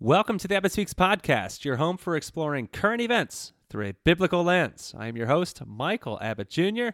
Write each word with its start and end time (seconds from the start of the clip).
Welcome 0.00 0.38
to 0.38 0.46
the 0.46 0.54
Abbott 0.54 0.70
Speaks 0.70 0.94
podcast, 0.94 1.64
your 1.64 1.74
home 1.74 1.96
for 1.96 2.14
exploring 2.14 2.68
current 2.68 3.00
events 3.00 3.52
through 3.68 3.86
a 3.86 3.94
biblical 4.04 4.44
lens. 4.44 4.94
I 4.96 5.08
am 5.08 5.16
your 5.16 5.26
host, 5.26 5.60
Michael 5.66 6.20
Abbott 6.22 6.48
Jr. 6.48 6.90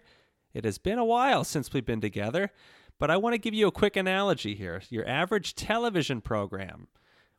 It 0.55 0.65
has 0.65 0.79
been 0.79 0.99
a 0.99 1.05
while 1.05 1.45
since 1.45 1.71
we've 1.71 1.85
been 1.85 2.01
together, 2.01 2.51
but 2.99 3.11
I 3.11 3.19
want 3.19 3.35
to 3.35 3.39
give 3.39 3.53
you 3.53 3.67
a 3.67 3.73
quick 3.73 3.97
analogy 3.97 4.55
here. 4.55 4.81
Your 4.89 5.07
average 5.07 5.55
television 5.55 6.23
program, 6.23 6.89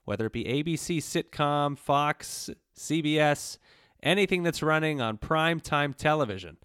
whether 0.04 0.28
it 0.28 0.33
be 0.33 0.43
ABC 0.43 0.97
sitcom, 0.97 1.79
Fox, 1.79 2.52
CBS, 2.77 3.57
anything 4.04 4.43
that's 4.43 4.61
running 4.61 5.02
on 5.02 5.18
prime 5.18 5.59
time 5.59 5.95
television. 5.95 6.57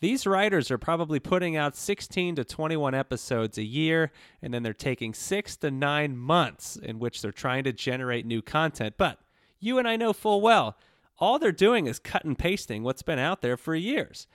These 0.00 0.26
writers 0.26 0.70
are 0.70 0.78
probably 0.78 1.18
putting 1.18 1.56
out 1.56 1.74
16 1.74 2.36
to 2.36 2.44
21 2.44 2.94
episodes 2.94 3.58
a 3.58 3.64
year, 3.64 4.12
and 4.40 4.54
then 4.54 4.62
they're 4.62 4.72
taking 4.72 5.12
six 5.12 5.56
to 5.58 5.70
nine 5.70 6.16
months 6.16 6.76
in 6.76 7.00
which 7.00 7.20
they're 7.20 7.32
trying 7.32 7.64
to 7.64 7.72
generate 7.72 8.24
new 8.24 8.40
content. 8.40 8.94
But 8.96 9.18
you 9.58 9.78
and 9.78 9.88
I 9.88 9.96
know 9.96 10.12
full 10.12 10.40
well, 10.40 10.76
all 11.18 11.40
they're 11.40 11.50
doing 11.50 11.86
is 11.86 11.98
cut 11.98 12.24
and 12.24 12.38
pasting 12.38 12.84
what's 12.84 13.02
been 13.02 13.18
out 13.18 13.42
there 13.42 13.56
for 13.56 13.74
years. 13.74 14.28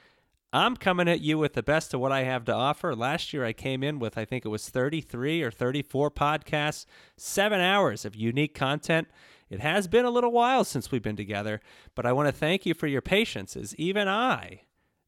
I'm 0.51 0.75
coming 0.75 1.07
at 1.07 1.21
you 1.21 1.37
with 1.37 1.53
the 1.53 1.63
best 1.63 1.93
of 1.93 1.99
what 1.99 2.11
I 2.11 2.23
have 2.23 2.45
to 2.45 2.53
offer. 2.53 2.93
Last 2.93 3.33
year, 3.33 3.45
I 3.45 3.53
came 3.53 3.83
in 3.83 3.97
with, 3.99 4.17
I 4.17 4.25
think 4.25 4.45
it 4.45 4.49
was 4.49 4.69
33 4.69 5.41
or 5.41 5.49
34 5.49 6.11
podcasts, 6.11 6.85
seven 7.17 7.59
hours 7.59 8.05
of 8.05 8.15
unique 8.15 8.53
content. 8.53 9.07
It 9.49 9.61
has 9.61 9.87
been 9.87 10.05
a 10.05 10.11
little 10.11 10.31
while 10.31 10.63
since 10.63 10.91
we've 10.91 11.01
been 11.01 11.15
together, 11.15 11.61
but 11.95 12.05
I 12.05 12.11
want 12.11 12.27
to 12.27 12.33
thank 12.33 12.65
you 12.65 12.73
for 12.73 12.85
your 12.85 13.01
patience, 13.01 13.55
as 13.55 13.73
even 13.77 14.07
I 14.07 14.61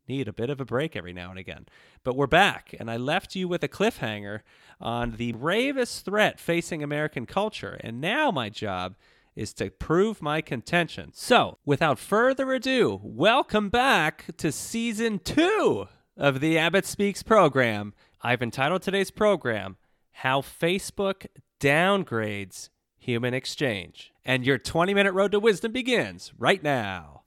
need 0.07 0.27
a 0.27 0.33
bit 0.33 0.49
of 0.49 0.59
a 0.61 0.65
break 0.65 0.95
every 0.95 1.13
now 1.13 1.29
and 1.29 1.39
again. 1.39 1.65
But 2.03 2.15
we're 2.15 2.27
back, 2.27 2.73
and 2.79 2.89
I 2.89 2.97
left 2.97 3.35
you 3.35 3.47
with 3.47 3.63
a 3.63 3.67
cliffhanger 3.67 4.41
on 4.79 5.15
the 5.17 5.31
bravest 5.33 6.05
threat 6.05 6.39
facing 6.39 6.83
American 6.83 7.25
culture. 7.25 7.77
And 7.81 8.01
now 8.01 8.31
my 8.31 8.49
job 8.49 8.95
is 9.35 9.53
to 9.53 9.69
prove 9.69 10.21
my 10.21 10.41
contention. 10.41 11.11
So, 11.13 11.57
without 11.65 11.99
further 11.99 12.53
ado, 12.53 12.99
welcome 13.03 13.69
back 13.69 14.25
to 14.37 14.51
season 14.51 15.19
two 15.19 15.87
of 16.17 16.39
the 16.39 16.57
Abbott 16.57 16.85
Speaks 16.85 17.21
program. 17.21 17.93
I've 18.21 18.41
entitled 18.41 18.81
today's 18.81 19.11
program, 19.11 19.77
How 20.11 20.41
Facebook 20.41 21.27
Downgrades 21.59 22.69
Human 22.97 23.33
Exchange. 23.33 24.13
And 24.23 24.45
your 24.45 24.57
20 24.57 24.93
minute 24.93 25.13
road 25.13 25.31
to 25.33 25.39
wisdom 25.39 25.71
begins 25.71 26.33
right 26.37 26.63
now. 26.63 27.21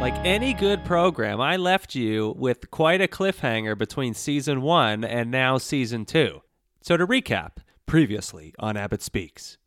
Like 0.00 0.16
any 0.24 0.54
good 0.54 0.82
program, 0.86 1.42
I 1.42 1.58
left 1.58 1.94
you 1.94 2.34
with 2.38 2.70
quite 2.70 3.02
a 3.02 3.06
cliffhanger 3.06 3.76
between 3.76 4.14
season 4.14 4.62
one 4.62 5.04
and 5.04 5.30
now 5.30 5.58
season 5.58 6.06
two. 6.06 6.40
So, 6.80 6.96
to 6.96 7.06
recap, 7.06 7.58
previously 7.84 8.54
on 8.58 8.78
Abbott 8.78 9.02
Speaks. 9.02 9.58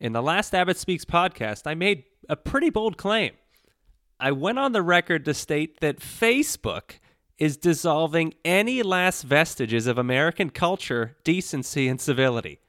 In 0.00 0.14
the 0.14 0.22
last 0.22 0.54
Abbott 0.54 0.78
Speaks 0.78 1.04
podcast, 1.04 1.66
I 1.66 1.74
made 1.74 2.04
a 2.30 2.34
pretty 2.34 2.70
bold 2.70 2.96
claim. 2.96 3.32
I 4.18 4.32
went 4.32 4.58
on 4.58 4.72
the 4.72 4.80
record 4.80 5.26
to 5.26 5.34
state 5.34 5.80
that 5.80 6.00
Facebook 6.00 6.92
is 7.36 7.58
dissolving 7.58 8.32
any 8.46 8.82
last 8.82 9.22
vestiges 9.22 9.86
of 9.86 9.98
American 9.98 10.48
culture, 10.48 11.18
decency, 11.24 11.88
and 11.88 12.00
civility. 12.00 12.60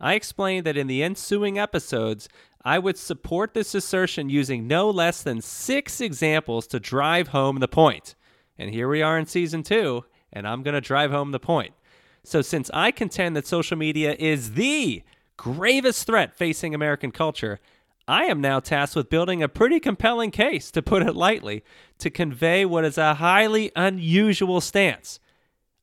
I 0.00 0.14
explained 0.14 0.66
that 0.66 0.76
in 0.76 0.88
the 0.88 1.04
ensuing 1.04 1.60
episodes, 1.60 2.28
I 2.64 2.78
would 2.78 2.96
support 2.96 3.52
this 3.52 3.74
assertion 3.74 4.30
using 4.30 4.66
no 4.66 4.88
less 4.88 5.22
than 5.22 5.42
six 5.42 6.00
examples 6.00 6.66
to 6.68 6.80
drive 6.80 7.28
home 7.28 7.58
the 7.58 7.68
point. 7.68 8.14
And 8.58 8.70
here 8.70 8.88
we 8.88 9.02
are 9.02 9.18
in 9.18 9.26
season 9.26 9.62
two, 9.62 10.04
and 10.32 10.48
I'm 10.48 10.62
going 10.62 10.74
to 10.74 10.80
drive 10.80 11.10
home 11.10 11.32
the 11.32 11.40
point. 11.40 11.74
So, 12.22 12.40
since 12.40 12.70
I 12.72 12.90
contend 12.90 13.36
that 13.36 13.46
social 13.46 13.76
media 13.76 14.16
is 14.18 14.52
the 14.52 15.02
gravest 15.36 16.06
threat 16.06 16.34
facing 16.34 16.74
American 16.74 17.10
culture, 17.10 17.60
I 18.08 18.24
am 18.24 18.40
now 18.40 18.60
tasked 18.60 18.96
with 18.96 19.10
building 19.10 19.42
a 19.42 19.48
pretty 19.48 19.78
compelling 19.78 20.30
case, 20.30 20.70
to 20.70 20.80
put 20.82 21.02
it 21.02 21.14
lightly, 21.14 21.64
to 21.98 22.08
convey 22.08 22.64
what 22.64 22.84
is 22.84 22.96
a 22.96 23.14
highly 23.14 23.72
unusual 23.76 24.62
stance. 24.62 25.20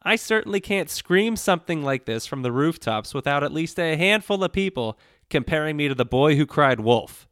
I 0.01 0.15
certainly 0.15 0.59
can't 0.59 0.89
scream 0.89 1.35
something 1.35 1.83
like 1.83 2.05
this 2.05 2.25
from 2.25 2.41
the 2.41 2.51
rooftops 2.51 3.13
without 3.13 3.43
at 3.43 3.53
least 3.53 3.79
a 3.79 3.95
handful 3.95 4.43
of 4.43 4.51
people 4.51 4.97
comparing 5.31 5.75
me 5.75 5.87
to 5.87 5.95
the 5.95 6.05
boy 6.05 6.35
who 6.35 6.45
cried 6.45 6.79
wolf. 6.79 7.27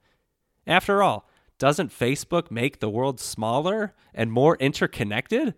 After 0.65 1.03
all, 1.03 1.29
doesn't 1.59 1.91
Facebook 1.91 2.49
make 2.49 2.79
the 2.79 2.89
world 2.89 3.19
smaller 3.19 3.93
and 4.13 4.31
more 4.31 4.55
interconnected? 4.55 5.53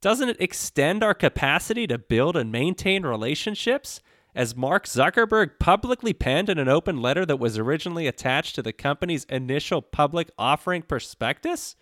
Doesn't 0.00 0.30
it 0.30 0.40
extend 0.40 1.04
our 1.04 1.14
capacity 1.14 1.86
to 1.86 1.98
build 1.98 2.36
and 2.36 2.50
maintain 2.50 3.04
relationships? 3.04 4.00
As 4.34 4.56
Mark 4.56 4.86
Zuckerberg 4.86 5.60
publicly 5.60 6.12
penned 6.12 6.48
in 6.48 6.58
an 6.58 6.68
open 6.68 7.00
letter 7.00 7.24
that 7.24 7.38
was 7.38 7.56
originally 7.56 8.06
attached 8.08 8.56
to 8.56 8.62
the 8.62 8.72
company's 8.72 9.24
initial 9.26 9.80
public 9.80 10.30
offering 10.36 10.82
prospectus? 10.82 11.76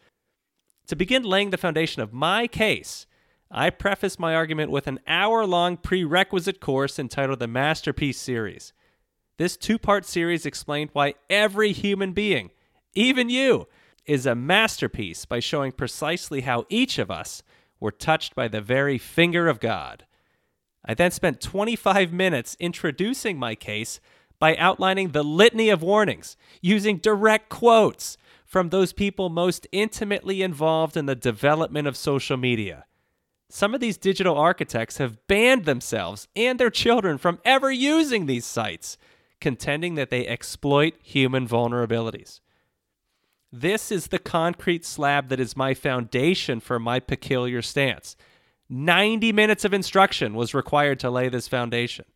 To 0.89 0.97
begin 0.97 1.23
laying 1.23 1.51
the 1.51 1.57
foundation 1.57 2.03
of 2.03 2.13
my 2.13 2.47
case, 2.47 3.07
I 3.51 3.71
preface 3.71 4.19
my 4.19 4.35
argument 4.35 4.71
with 4.71 4.87
an 4.87 5.01
hour 5.07 5.47
long 5.47 5.77
prerequisite 5.77 6.61
course 6.61 6.99
entitled 6.99 7.39
the 7.39 7.47
Masterpiece 7.47 8.21
Series. 8.21 8.73
This 9.39 9.57
two 9.57 9.79
part 9.79 10.05
series 10.05 10.47
explained 10.47 10.91
why 10.93 11.15
every 11.31 11.73
human 11.73 12.13
being, 12.13 12.51
even 12.95 13.29
you, 13.31 13.67
is 14.07 14.27
a 14.27 14.35
masterpiece 14.35 15.25
by 15.25 15.41
showing 15.41 15.73
precisely 15.73 16.43
how 16.43 16.67
each 16.69 16.99
of 16.99 17.11
us 17.11 17.43
were 17.81 17.93
touched 17.93 18.35
by 18.35 18.49
the 18.49 18.61
very 18.61 18.99
finger 18.99 19.49
of 19.49 19.61
God. 19.61 20.05
I 20.85 20.95
then 20.95 21.11
spent 21.11 21.41
25 21.41 22.13
minutes 22.13 22.57
introducing 22.59 23.39
my 23.39 23.55
case 23.55 24.01
by 24.39 24.57
outlining 24.57 25.11
the 25.11 25.23
litany 25.23 25.69
of 25.69 25.83
warnings, 25.83 26.37
using 26.61 26.97
direct 26.99 27.49
quotes 27.49 28.17
from 28.45 28.69
those 28.69 28.93
people 28.93 29.31
most 29.31 29.67
intimately 29.71 30.43
involved 30.43 30.97
in 30.97 31.07
the 31.07 31.15
development 31.15 31.87
of 31.87 31.97
social 31.97 32.37
media. 32.37 32.85
Some 33.49 33.75
of 33.75 33.81
these 33.81 33.97
digital 33.97 34.37
architects 34.37 34.99
have 34.99 35.27
banned 35.27 35.65
themselves 35.65 36.27
and 36.35 36.59
their 36.59 36.71
children 36.71 37.19
from 37.19 37.39
ever 37.45 37.71
using 37.71 38.27
these 38.27 38.45
sites 38.45 38.99
contending 39.43 39.97
that 39.97 40.09
they 40.09 40.27
exploit 40.27 40.95
human 41.03 41.47
vulnerabilities. 41.47 42.41
This 43.53 43.93
is 43.93 44.07
the 44.07 44.19
concrete 44.19 44.87
slab 44.87 45.29
that 45.29 45.41
is 45.41 45.57
my 45.57 45.75
foundation 45.75 46.61
for 46.61 46.79
my 46.79 47.01
peculiar 47.01 47.61
stance. 47.61 48.17
90 48.71 49.33
minutes 49.33 49.67
of 49.67 49.75
instruction 49.75 50.33
was 50.33 50.55
required 50.55 50.99
to 51.01 51.11
lay 51.11 51.29
this 51.29 51.49
foundation 51.49 52.07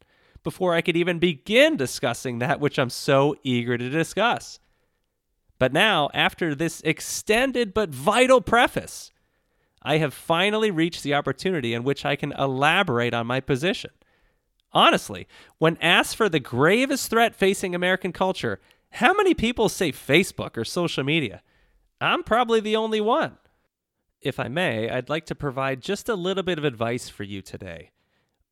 before 0.43 0.75
I 0.75 0.81
could 0.81 0.97
even 0.97 1.19
begin 1.19 1.77
discussing 1.77 2.39
that 2.39 2.61
which 2.61 2.79
I'm 2.79 2.89
so 2.89 3.37
eager 3.43 3.77
to 3.77 3.91
discuss. 3.91 4.61
But 5.59 5.73
now, 5.73 6.09
after 6.15 6.55
this 6.55 6.81
extended 6.83 7.75
but 7.75 7.91
vital 7.91 8.41
preface, 8.41 9.11
I 9.83 9.99
have 9.99 10.15
finally 10.15 10.71
reached 10.71 11.03
the 11.03 11.15
opportunity 11.15 11.75
in 11.75 11.83
which 11.83 12.05
I 12.05 12.15
can 12.15 12.33
elaborate 12.33 13.15
on 13.15 13.27
my 13.27 13.41
position. 13.41 13.91
Honestly, 14.72 15.27
when 15.59 15.78
asked 15.81 16.16
for 16.16 16.28
the 16.28 16.41
gravest 16.41 17.10
threat 17.10 17.34
facing 17.34 17.75
American 17.75 18.12
culture, 18.12 18.60
how 18.91 19.15
many 19.15 19.34
people 19.34 19.69
say 19.69 19.93
Facebook 19.93 20.56
or 20.56 20.65
social 20.65 21.04
media? 21.04 21.43
I'm 22.00 22.22
probably 22.22 22.60
the 22.60 22.77
only 22.77 23.00
one. 23.00 23.38
If 24.21 24.41
I 24.41 24.49
may, 24.49 24.91
I'd 24.91 25.09
like 25.09 25.27
to 25.27 25.34
provide 25.34 25.81
just 25.81 26.09
a 26.09 26.15
little 26.15 26.43
bit 26.43 26.59
of 26.59 26.65
advice 26.65 27.09
for 27.09 27.22
you 27.22 27.43
today. 27.43 27.91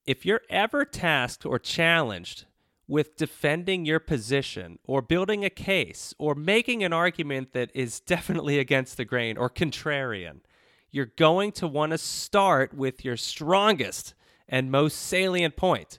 If 0.07 0.25
you're 0.25 0.43
ever 0.51 0.85
tasked 0.85 1.47
or 1.47 1.59
challenged 1.59 2.45
with 2.87 3.17
defending 3.17 3.85
your 3.85 4.01
position 4.01 4.79
or 4.85 5.01
building 5.01 5.45
a 5.45 5.51
case 5.51 6.15
or 6.19 6.35
making 6.35 6.85
an 6.85 6.93
argument 6.93 7.53
that 7.55 7.71
is 7.75 8.01
definitely 8.07 8.59
against 8.59 8.97
the 8.97 9.05
grain 9.05 9.37
or 9.37 9.49
contrarian, 9.49 10.41
you're 10.91 11.07
going 11.07 11.51
to 11.53 11.67
want 11.67 11.93
to 11.93 11.99
start 11.99 12.73
with 12.73 13.05
your 13.05 13.17
strongest 13.17 14.15
and 14.49 14.71
most 14.71 14.97
salient 14.97 15.57
point. 15.57 15.99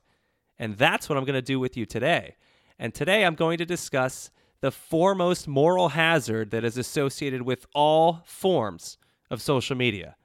And 0.57 0.77
that's 0.77 1.09
what 1.09 1.17
I'm 1.17 1.25
going 1.25 1.35
to 1.35 1.41
do 1.41 1.59
with 1.59 1.75
you 1.75 1.85
today. 1.85 2.35
And 2.79 2.93
today 2.93 3.25
I'm 3.25 3.35
going 3.35 3.57
to 3.57 3.65
discuss 3.65 4.31
the 4.61 4.71
foremost 4.71 5.47
moral 5.47 5.89
hazard 5.89 6.51
that 6.51 6.63
is 6.63 6.77
associated 6.77 7.41
with 7.43 7.65
all 7.73 8.21
forms 8.25 8.97
of 9.29 9.41
social 9.41 9.75
media. 9.75 10.15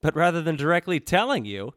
But 0.00 0.16
rather 0.16 0.42
than 0.42 0.56
directly 0.56 1.00
telling 1.00 1.44
you, 1.44 1.74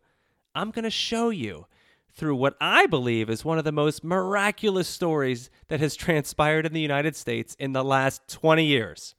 I'm 0.56 0.72
going 0.72 0.84
to 0.84 0.90
show 0.90 1.30
you 1.30 1.66
through 2.14 2.36
what 2.36 2.56
I 2.62 2.86
believe 2.86 3.30
is 3.30 3.44
one 3.44 3.58
of 3.58 3.64
the 3.64 3.72
most 3.72 4.04
miraculous 4.04 4.88
stories 4.88 5.50
that 5.68 5.80
has 5.80 5.96
transpired 5.96 6.66
in 6.66 6.74
the 6.74 6.82
United 6.82 7.16
States 7.16 7.56
in 7.58 7.74
the 7.74 7.84
last 7.84 8.28
20 8.28 8.64
years. 8.64 9.16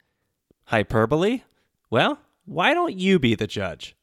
Hyperbole? 0.65 1.43
Well, 1.89 2.19
why 2.45 2.73
don't 2.73 2.97
you 2.97 3.19
be 3.19 3.35
the 3.35 3.47
judge? 3.47 3.95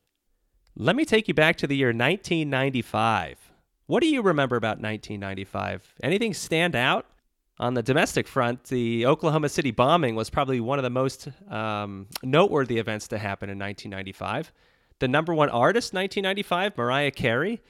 Let 0.77 0.97
me 0.97 1.05
take 1.05 1.29
you 1.29 1.35
back 1.35 1.57
to 1.57 1.67
the 1.67 1.77
year 1.77 1.89
1995. 1.89 3.52
What 3.87 4.03
do 4.03 4.09
you 4.09 4.23
remember 4.23 4.57
about 4.57 4.81
1995? 4.81 5.95
Anything 6.03 6.35
stand 6.35 6.77
out? 6.77 7.07
On 7.59 7.75
the 7.75 7.83
domestic 7.83 8.27
front, 8.27 8.65
the 8.65 9.07
Oklahoma 9.07 9.49
City 9.49 9.71
bombing 9.71 10.17
was 10.17 10.31
probably 10.31 10.61
one 10.61 10.79
of 10.79 10.83
the 10.83 10.91
most 10.91 11.29
um, 11.49 12.07
noteworthy 12.23 12.79
events 12.79 13.09
to 13.09 13.19
happen 13.19 13.51
in 13.51 13.59
1995. 13.59 14.53
The 14.99 15.09
number 15.09 15.35
one 15.35 15.49
artist, 15.49 15.93
1995, 15.93 16.77
Mariah 16.77 17.11
Carey. 17.11 17.61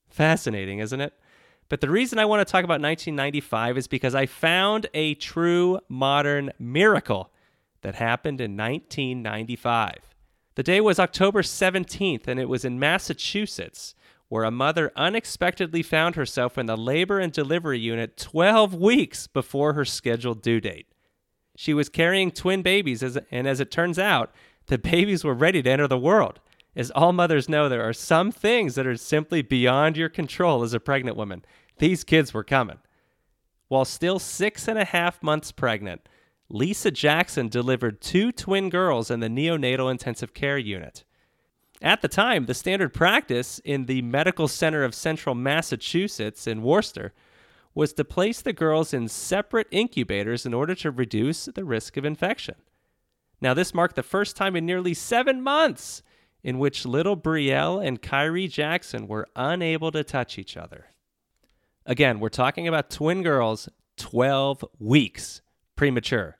Fascinating, 0.08 0.80
isn't 0.80 1.00
it? 1.00 1.14
But 1.68 1.80
the 1.80 1.90
reason 1.90 2.18
I 2.18 2.24
want 2.24 2.46
to 2.46 2.50
talk 2.50 2.64
about 2.64 2.80
1995 2.80 3.78
is 3.78 3.88
because 3.88 4.14
I 4.14 4.26
found 4.26 4.86
a 4.94 5.14
true 5.14 5.80
modern 5.88 6.52
miracle 6.58 7.32
that 7.82 7.96
happened 7.96 8.40
in 8.40 8.56
1995. 8.56 10.14
The 10.54 10.62
day 10.62 10.80
was 10.80 10.98
October 10.98 11.42
17th, 11.42 12.26
and 12.28 12.40
it 12.40 12.48
was 12.48 12.64
in 12.64 12.78
Massachusetts, 12.78 13.94
where 14.28 14.44
a 14.44 14.50
mother 14.50 14.92
unexpectedly 14.96 15.82
found 15.82 16.14
herself 16.14 16.56
in 16.56 16.66
the 16.66 16.76
labor 16.76 17.18
and 17.18 17.32
delivery 17.32 17.78
unit 17.78 18.16
12 18.16 18.74
weeks 18.74 19.26
before 19.26 19.74
her 19.74 19.84
scheduled 19.84 20.42
due 20.42 20.60
date. 20.60 20.86
She 21.56 21.74
was 21.74 21.88
carrying 21.88 22.30
twin 22.30 22.62
babies, 22.62 23.02
and 23.02 23.46
as 23.46 23.60
it 23.60 23.70
turns 23.70 23.98
out, 23.98 24.32
the 24.66 24.78
babies 24.92 25.24
were 25.24 25.34
ready 25.34 25.62
to 25.62 25.70
enter 25.70 25.88
the 25.88 25.98
world. 25.98 26.40
As 26.76 26.90
all 26.90 27.14
mothers 27.14 27.48
know, 27.48 27.68
there 27.70 27.88
are 27.88 27.94
some 27.94 28.30
things 28.30 28.74
that 28.74 28.86
are 28.86 28.96
simply 28.96 29.40
beyond 29.40 29.96
your 29.96 30.10
control 30.10 30.62
as 30.62 30.74
a 30.74 30.80
pregnant 30.80 31.16
woman. 31.16 31.42
These 31.78 32.04
kids 32.04 32.34
were 32.34 32.44
coming. 32.44 32.78
While 33.68 33.86
still 33.86 34.18
six 34.18 34.68
and 34.68 34.78
a 34.78 34.84
half 34.84 35.22
months 35.22 35.52
pregnant, 35.52 36.06
Lisa 36.50 36.90
Jackson 36.90 37.48
delivered 37.48 38.00
two 38.00 38.30
twin 38.30 38.68
girls 38.68 39.10
in 39.10 39.20
the 39.20 39.28
neonatal 39.28 39.90
intensive 39.90 40.34
care 40.34 40.58
unit. 40.58 41.04
At 41.82 42.02
the 42.02 42.08
time, 42.08 42.44
the 42.44 42.54
standard 42.54 42.94
practice 42.94 43.58
in 43.64 43.86
the 43.86 44.02
Medical 44.02 44.46
Center 44.46 44.84
of 44.84 44.94
Central 44.94 45.34
Massachusetts 45.34 46.46
in 46.46 46.62
Worcester 46.62 47.12
was 47.74 47.92
to 47.94 48.04
place 48.04 48.40
the 48.40 48.52
girls 48.52 48.94
in 48.94 49.08
separate 49.08 49.66
incubators 49.70 50.46
in 50.46 50.54
order 50.54 50.74
to 50.76 50.90
reduce 50.90 51.46
the 51.46 51.64
risk 51.64 51.96
of 51.96 52.04
infection. 52.04 52.54
Now, 53.40 53.52
this 53.52 53.74
marked 53.74 53.96
the 53.96 54.02
first 54.02 54.36
time 54.36 54.56
in 54.56 54.64
nearly 54.64 54.94
seven 54.94 55.42
months 55.42 56.02
in 56.46 56.60
which 56.60 56.86
little 56.86 57.16
Brielle 57.16 57.84
and 57.84 58.00
Kyrie 58.00 58.46
Jackson 58.46 59.08
were 59.08 59.26
unable 59.34 59.90
to 59.90 60.04
touch 60.04 60.38
each 60.38 60.56
other. 60.56 60.86
Again, 61.84 62.20
we're 62.20 62.28
talking 62.28 62.68
about 62.68 62.88
twin 62.88 63.24
girls, 63.24 63.68
12 63.96 64.64
weeks 64.78 65.42
premature. 65.74 66.38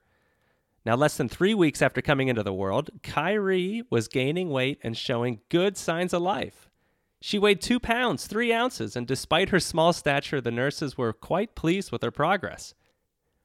Now, 0.85 0.95
less 0.95 1.17
than 1.17 1.27
three 1.27 1.53
weeks 1.53 1.81
after 1.81 2.01
coming 2.01 2.29
into 2.29 2.41
the 2.41 2.53
world, 2.53 2.89
Kyrie 3.03 3.83
was 3.89 4.07
gaining 4.07 4.49
weight 4.49 4.79
and 4.81 4.95
showing 4.95 5.41
good 5.49 5.75
signs 5.75 6.13
of 6.13 6.21
life. 6.21 6.69
She 7.19 7.37
weighed 7.37 7.59
two 7.59 7.77
pounds, 7.77 8.27
three 8.27 8.53
ounces, 8.53 8.95
and 8.95 9.05
despite 9.05 9.49
her 9.49 9.59
small 9.59 9.91
stature, 9.91 10.39
the 10.39 10.51
nurses 10.51 10.97
were 10.97 11.11
quite 11.11 11.53
pleased 11.53 11.91
with 11.91 12.01
her 12.01 12.11
progress. 12.11 12.73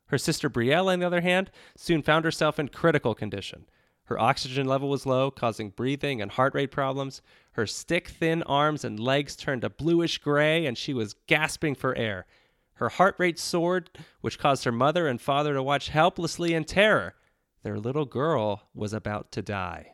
Her 0.07 0.19
sister 0.19 0.49
Brielle, 0.49 0.93
on 0.93 1.01
the 1.01 1.07
other 1.07 1.23
hand, 1.23 1.51
soon 1.77 2.03
found 2.03 2.25
herself 2.25 2.61
in 2.61 2.69
critical 2.69 3.17
condition. 3.17 3.67
Her 4.05 4.19
oxygen 4.19 4.67
level 4.67 4.89
was 4.89 5.07
low, 5.07 5.31
causing 5.31 5.71
breathing 5.71 6.21
and 6.21 6.31
heart 6.31 6.55
rate 6.55 6.71
problems. 6.71 7.23
Her 7.53 7.67
stick 7.67 8.09
thin 8.09 8.43
arms 8.43 8.85
and 8.85 8.99
legs 8.99 9.37
turned 9.37 9.65
a 9.65 9.71
bluish 9.71 10.19
gray, 10.19 10.67
and 10.67 10.77
she 10.77 10.93
was 10.93 11.15
gasping 11.27 11.75
for 11.75 11.95
air. 11.97 12.27
Her 12.75 12.89
heart 12.89 13.15
rate 13.19 13.39
soared, 13.39 13.91
which 14.21 14.39
caused 14.39 14.65
her 14.65 14.73
mother 14.73 15.07
and 15.07 15.21
father 15.21 15.55
to 15.55 15.63
watch 15.63 15.89
helplessly 15.89 16.53
in 16.53 16.65
terror. 16.65 17.15
Their 17.63 17.79
little 17.79 18.07
girl 18.07 18.69
was 18.75 18.93
about 18.93 19.31
to 19.33 19.43
die. 19.43 19.93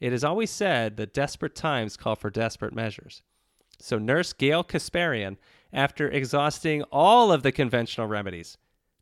It 0.00 0.12
is 0.12 0.22
always 0.22 0.50
said 0.50 0.96
that 0.96 1.14
desperate 1.14 1.54
times 1.54 1.96
call 1.96 2.14
for 2.14 2.30
desperate 2.30 2.74
measures. 2.74 3.22
So, 3.80 3.98
Nurse 3.98 4.32
Gail 4.32 4.62
Kasparian, 4.64 5.38
after 5.72 6.08
exhausting 6.08 6.82
all 6.84 7.32
of 7.32 7.42
the 7.42 7.52
conventional 7.52 8.06
remedies, 8.06 8.58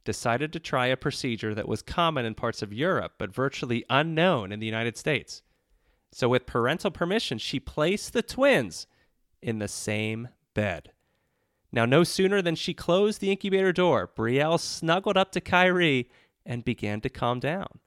decided 0.07 0.53
to 0.53 0.61
try 0.61 0.87
a 0.87 0.97
procedure 0.97 1.55
that 1.55 1.69
was 1.69 1.83
common 1.83 2.25
in 2.25 2.35
parts 2.35 2.63
of 2.63 2.73
Europe 2.73 3.15
but 3.19 3.35
virtually 3.35 3.85
unknown 3.91 4.53
in 4.53 4.61
the 4.61 4.67
United 4.67 4.97
States. 4.97 5.43
So, 6.13 6.31
with 6.31 6.47
parental 6.47 6.91
permission, 6.91 7.37
she 7.37 7.61
placed 7.61 8.15
the 8.15 8.23
twins 8.23 8.87
in 9.43 9.59
the 9.59 9.69
same 9.69 10.29
bed. 10.55 10.93
Now, 11.71 11.85
no 11.85 12.05
sooner 12.05 12.41
than 12.41 12.55
she 12.55 12.73
closed 12.73 13.21
the 13.21 13.31
incubator 13.31 13.73
door, 13.73 14.11
Brielle 14.17 14.59
snuggled 14.59 15.19
up 15.19 15.33
to 15.33 15.41
Kyrie 15.43 16.09
and 16.47 16.65
began 16.65 17.03
to 17.03 17.11
calm 17.11 17.41
down. 17.41 17.81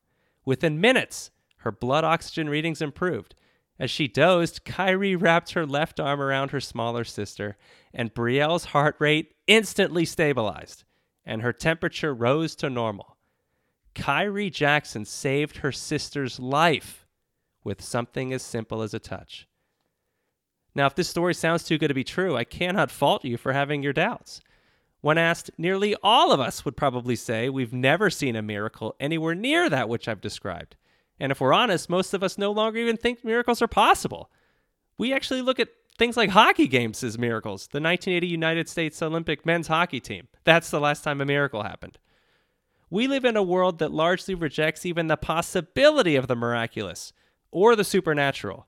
Within 0.46 0.80
minutes, 0.80 1.32
her 1.60 1.72
blood 1.72 2.04
oxygen 2.04 2.50
readings 2.50 2.82
improved. 2.82 3.36
As 3.80 3.90
she 3.90 4.08
dozed, 4.08 4.66
Kyrie 4.66 5.16
wrapped 5.16 5.54
her 5.54 5.66
left 5.66 6.00
arm 6.00 6.22
around 6.22 6.52
her 6.52 6.60
smaller 6.60 7.06
sister, 7.06 7.58
and 7.94 8.14
Brielle's 8.14 8.66
heart 8.66 8.96
rate 9.00 9.34
instantly 9.48 10.04
stabilized, 10.06 10.84
and 11.26 11.42
her 11.42 11.54
temperature 11.54 12.14
rose 12.14 12.56
to 12.56 12.70
normal. 12.70 13.18
Kyrie 13.96 14.50
Jackson 14.50 15.06
saved 15.06 15.58
her 15.58 15.72
sister's 15.72 16.40
life 16.40 17.08
with 17.64 17.82
something 17.82 18.34
as 18.34 18.42
simple 18.42 18.82
as 18.82 18.94
a 18.94 19.00
touch. 19.00 19.48
Now, 20.76 20.86
if 20.86 20.96
this 20.96 21.10
story 21.10 21.34
sounds 21.34 21.64
too 21.64 21.78
good 21.78 21.90
to 21.90 21.94
be 21.94 22.04
true, 22.04 22.38
I 22.38 22.44
cannot 22.44 22.92
fault 22.92 23.26
you 23.26 23.38
for 23.38 23.54
having 23.54 23.84
your 23.84 23.94
doubts. 23.94 24.42
When 25.02 25.18
asked, 25.18 25.52
nearly 25.58 25.96
all 26.04 26.32
of 26.32 26.40
us 26.40 26.66
would 26.66 26.78
probably 26.78 27.16
say 27.16 27.50
we've 27.50 27.74
never 27.74 28.10
seen 28.10 28.36
a 28.36 28.42
miracle 28.42 28.96
anywhere 29.00 29.36
near 29.36 29.70
that 29.70 29.90
which 29.90 30.08
I've 30.08 30.22
described. 30.22 30.76
And 31.20 31.32
if 31.32 31.42
we're 31.42 31.54
honest, 31.54 31.90
most 31.90 32.14
of 32.14 32.24
us 32.24 32.38
no 32.38 32.52
longer 32.52 32.80
even 32.80 32.98
think 32.98 33.24
miracles 33.24 33.62
are 33.62 33.68
possible. 33.68 34.30
We 34.98 35.14
actually 35.14 35.42
look 35.42 35.60
at 35.60 35.70
things 36.00 36.18
like 36.18 36.30
hockey 36.30 36.68
games 36.68 37.04
as 37.04 37.20
miracles. 37.20 37.68
The 37.68 37.82
1980 37.82 38.26
United 38.26 38.70
States 38.70 39.02
Olympic 39.02 39.46
men's 39.46 39.68
hockey 39.68 40.00
team. 40.00 40.30
That's 40.46 40.72
the 40.72 40.80
last 40.80 41.04
time 41.04 41.22
a 41.22 41.26
miracle 41.26 41.64
happened. 41.64 42.00
We 42.90 43.06
live 43.06 43.26
in 43.26 43.38
a 43.38 43.44
world 43.44 43.78
that 43.80 43.92
largely 43.92 44.34
rejects 44.34 44.86
even 44.86 45.08
the 45.08 45.18
possibility 45.18 46.16
of 46.16 46.28
the 46.28 46.36
miraculous 46.36 47.14
or 47.52 47.76
the 47.76 47.84
supernatural 47.84 48.66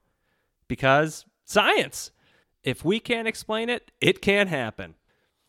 because 0.68 1.24
science. 1.44 2.12
If 2.62 2.84
we 2.84 3.00
can't 3.00 3.26
explain 3.26 3.68
it, 3.68 3.90
it 4.00 4.22
can't 4.22 4.48
happen. 4.48 4.94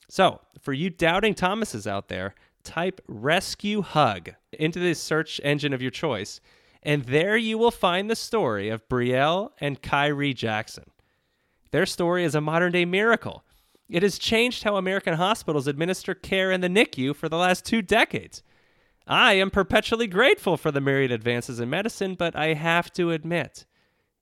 So, 0.10 0.40
for 0.60 0.74
you 0.74 0.90
doubting 0.90 1.36
Thomases 1.36 1.86
out 1.86 2.08
there, 2.08 2.34
type 2.64 3.02
rescue 3.08 3.82
hug 3.82 4.32
into 4.54 4.80
the 4.80 4.96
search 4.96 5.40
engine 5.44 5.74
of 5.74 5.82
your 5.82 5.92
choice, 5.92 6.40
and 6.82 7.04
there 7.04 7.38
you 7.38 7.58
will 7.58 7.72
find 7.72 8.10
the 8.10 8.16
story 8.16 8.70
of 8.70 8.88
Brielle 8.90 9.52
and 9.60 9.82
Kyrie 9.82 10.34
Jackson. 10.34 10.86
Their 11.74 11.88
story 11.88 12.24
is 12.24 12.36
a 12.36 12.39
modern 12.39 12.72
day 12.72 12.86
miracle. 12.86 13.44
It 13.89 14.03
has 14.03 14.20
changed 14.20 14.62
how 14.62 14.75
American 14.75 15.15
hospitals 15.15 15.65
administer 15.65 16.13
care 16.13 16.51
in 16.51 16.62
the 16.62 16.70
NICU 16.70 17.15
for 17.15 17.27
the 17.27 17.38
last 17.38 17.65
two 17.65 17.82
decades. 17.82 18.44
I 19.08 19.34
am 19.34 19.50
perpetually 19.50 20.06
grateful 20.06 20.56
for 20.56 20.70
the 20.70 20.80
myriad 20.80 21.12
advances 21.12 21.60
in 21.60 21.72
medicine, 21.72 22.13
but 22.13 22.36
I 22.36 22.53
have 22.53 22.94
to 22.94 23.10
admit, 23.10 23.65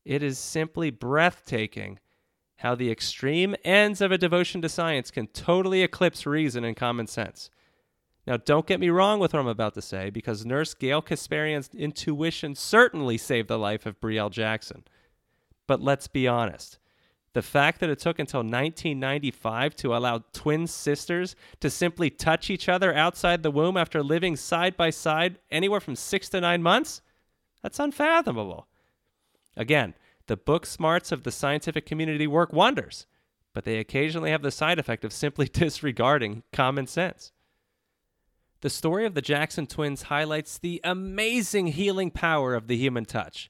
it 0.05 0.23
is 0.23 0.39
simply 0.39 0.91
breathtaking 0.91 1.99
how 2.59 2.73
the 2.73 2.89
extreme 2.89 3.57
ends 3.65 3.99
of 3.99 4.13
a 4.13 4.17
devotion 4.17 4.61
to 4.61 4.69
science 4.69 5.11
can 5.11 5.27
totally 5.27 5.81
eclipse 5.81 6.25
reason 6.25 6.63
and 6.63 6.77
common 6.77 7.05
sense. 7.05 7.49
Now, 8.25 8.37
don't 8.37 8.65
get 8.65 8.79
me 8.79 8.89
wrong 8.89 9.19
with 9.19 9.33
what 9.33 9.41
I'm 9.41 9.47
about 9.47 9.73
to 9.73 9.81
say, 9.81 10.09
because 10.09 10.45
Nurse 10.45 10.73
Gail 10.73 11.01
Kasparian's 11.01 11.69
intuition 11.75 12.55
certainly 12.55 13.17
saved 13.17 13.49
the 13.49 13.59
life 13.59 13.85
of 13.85 13.99
Brielle 13.99 14.31
Jackson. 14.31 14.85
But 15.67 15.81
let's 15.81 16.07
be 16.07 16.29
honest. 16.29 16.77
The 17.33 17.41
fact 17.41 17.79
that 17.79 17.89
it 17.89 17.99
took 17.99 18.19
until 18.19 18.39
1995 18.39 19.75
to 19.77 19.95
allow 19.95 20.23
twin 20.33 20.67
sisters 20.67 21.35
to 21.61 21.69
simply 21.69 22.09
touch 22.09 22.49
each 22.49 22.67
other 22.67 22.93
outside 22.93 23.41
the 23.41 23.51
womb 23.51 23.77
after 23.77 24.03
living 24.03 24.35
side 24.35 24.75
by 24.75 24.89
side 24.89 25.39
anywhere 25.49 25.79
from 25.79 25.95
six 25.95 26.27
to 26.29 26.41
nine 26.41 26.61
months, 26.61 27.01
that's 27.61 27.79
unfathomable. 27.79 28.67
Again, 29.55 29.93
the 30.27 30.35
book 30.35 30.65
smarts 30.65 31.11
of 31.11 31.23
the 31.23 31.31
scientific 31.31 31.85
community 31.85 32.27
work 32.27 32.51
wonders, 32.51 33.05
but 33.53 33.63
they 33.63 33.77
occasionally 33.77 34.31
have 34.31 34.41
the 34.41 34.51
side 34.51 34.79
effect 34.79 35.05
of 35.05 35.13
simply 35.13 35.45
disregarding 35.51 36.43
common 36.51 36.87
sense. 36.87 37.31
The 38.61 38.69
story 38.69 39.05
of 39.05 39.15
the 39.15 39.21
Jackson 39.21 39.67
twins 39.67 40.03
highlights 40.03 40.57
the 40.57 40.81
amazing 40.83 41.67
healing 41.67 42.11
power 42.11 42.53
of 42.53 42.67
the 42.67 42.77
human 42.77 43.05
touch. 43.05 43.49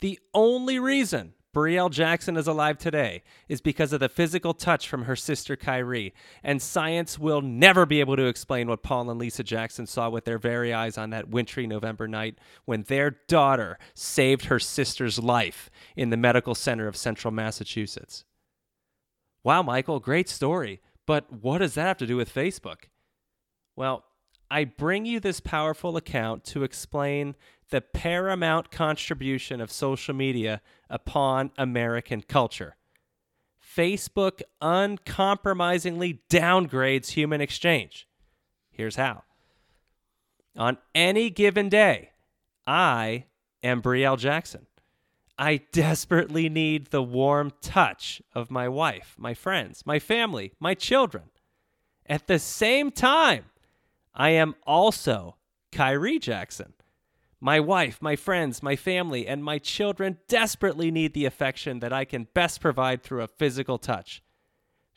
The 0.00 0.18
only 0.34 0.78
reason 0.78 1.34
Brielle 1.54 1.90
Jackson 1.90 2.36
is 2.36 2.46
alive 2.46 2.76
today 2.76 3.22
is 3.48 3.60
because 3.60 3.92
of 3.92 4.00
the 4.00 4.08
physical 4.08 4.52
touch 4.52 4.86
from 4.86 5.04
her 5.04 5.16
sister 5.16 5.56
Kyrie, 5.56 6.12
and 6.42 6.60
science 6.60 7.18
will 7.18 7.40
never 7.40 7.86
be 7.86 8.00
able 8.00 8.16
to 8.16 8.26
explain 8.26 8.68
what 8.68 8.82
Paul 8.82 9.10
and 9.10 9.18
Lisa 9.18 9.42
Jackson 9.42 9.86
saw 9.86 10.10
with 10.10 10.24
their 10.24 10.38
very 10.38 10.74
eyes 10.74 10.98
on 10.98 11.10
that 11.10 11.30
wintry 11.30 11.66
November 11.66 12.06
night 12.06 12.38
when 12.66 12.82
their 12.82 13.16
daughter 13.28 13.78
saved 13.94 14.46
her 14.46 14.58
sister's 14.58 15.18
life 15.18 15.70
in 15.96 16.10
the 16.10 16.16
medical 16.18 16.54
center 16.54 16.86
of 16.86 16.96
central 16.96 17.32
Massachusetts. 17.32 18.24
Wow, 19.42 19.62
Michael, 19.62 20.00
great 20.00 20.28
story, 20.28 20.80
but 21.06 21.32
what 21.32 21.58
does 21.58 21.74
that 21.74 21.86
have 21.86 21.98
to 21.98 22.06
do 22.06 22.16
with 22.16 22.32
Facebook? 22.32 22.88
Well, 23.74 24.04
I 24.50 24.64
bring 24.64 25.06
you 25.06 25.20
this 25.20 25.40
powerful 25.40 25.96
account 25.96 26.44
to 26.46 26.62
explain 26.62 27.36
the 27.70 27.80
paramount 27.80 28.70
contribution 28.70 29.60
of 29.60 29.70
social 29.70 30.14
media 30.14 30.60
upon 30.88 31.50
American 31.58 32.22
culture. 32.22 32.76
Facebook 33.62 34.40
uncompromisingly 34.60 36.22
downgrades 36.30 37.10
human 37.10 37.40
exchange. 37.40 38.08
Here's 38.70 38.96
how. 38.96 39.22
On 40.56 40.78
any 40.94 41.30
given 41.30 41.68
day, 41.68 42.10
I 42.66 43.26
am 43.62 43.82
Brielle 43.82 44.18
Jackson. 44.18 44.66
I 45.38 45.58
desperately 45.70 46.48
need 46.48 46.86
the 46.86 47.02
warm 47.02 47.52
touch 47.60 48.20
of 48.34 48.50
my 48.50 48.68
wife, 48.68 49.14
my 49.16 49.34
friends, 49.34 49.84
my 49.86 50.00
family, 50.00 50.52
my 50.58 50.74
children. 50.74 51.24
At 52.06 52.26
the 52.26 52.40
same 52.40 52.90
time, 52.90 53.44
I 54.14 54.30
am 54.30 54.56
also 54.66 55.36
Kyrie 55.70 56.18
Jackson. 56.18 56.72
My 57.40 57.60
wife, 57.60 58.02
my 58.02 58.16
friends, 58.16 58.62
my 58.62 58.74
family, 58.74 59.26
and 59.26 59.44
my 59.44 59.58
children 59.58 60.18
desperately 60.26 60.90
need 60.90 61.14
the 61.14 61.24
affection 61.24 61.78
that 61.80 61.92
I 61.92 62.04
can 62.04 62.26
best 62.34 62.60
provide 62.60 63.02
through 63.02 63.22
a 63.22 63.28
physical 63.28 63.78
touch. 63.78 64.22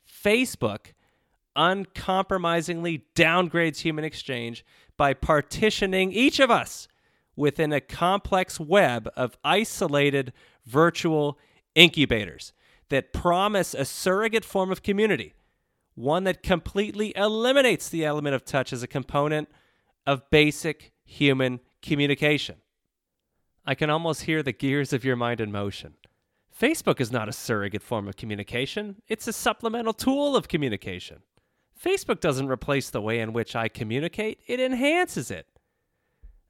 Facebook 0.08 0.94
uncompromisingly 1.56 3.06
downgrades 3.16 3.80
human 3.80 4.06
exchange 4.06 4.66
by 4.98 5.14
partitioning 5.14 6.12
each 6.12 6.40
of 6.40 6.50
us 6.50 6.88
within 7.36 7.74
a 7.74 7.82
complex 7.82 8.60
web 8.60 9.10
of 9.16 9.38
isolated 9.44 10.34
virtual 10.66 11.38
incubators 11.76 12.54
that 12.90 13.14
promise 13.14 13.74
a 13.74 13.86
surrogate 13.86 14.46
form 14.46 14.72
of 14.72 14.84
community, 14.84 15.34
one 15.96 16.24
that 16.24 16.44
completely 16.44 17.16
eliminates 17.16 17.88
the 17.90 18.04
element 18.04 18.36
of 18.36 18.46
touch 18.46 18.74
as 18.74 18.84
a 18.84 18.88
component 18.88 19.48
of 20.06 20.30
basic 20.30 20.92
human 21.04 21.60
communication. 21.82 22.58
I 23.66 23.76
can 23.76 23.90
almost 23.90 24.24
hear 24.24 24.42
the 24.42 24.52
gears 24.52 24.94
of 24.94 25.06
your 25.06 25.16
mind 25.16 25.40
in 25.40 25.52
motion. 25.52 25.96
Facebook 26.58 27.00
is 27.00 27.12
not 27.12 27.30
a 27.30 27.34
surrogate 27.34 27.82
form 27.82 28.08
of 28.08 28.18
communication, 28.18 29.02
it's 29.08 29.28
a 29.28 29.34
supplemental 29.34 29.94
tool 29.94 30.36
of 30.36 30.48
communication. 30.48 31.20
Facebook 31.84 32.20
doesn't 32.20 32.50
replace 32.50 32.90
the 32.90 33.02
way 33.02 33.20
in 33.20 33.34
which 33.34 33.56
I 33.56 33.68
communicate, 33.68 34.40
it 34.48 34.60
enhances 34.60 35.32
it. 35.32 35.48